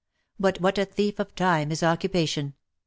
But 0.39 0.59
what 0.59 0.79
a 0.79 0.85
thief 0.85 1.19
of 1.19 1.35
time 1.35 1.71
is 1.71 1.83
occupation 1.83 2.55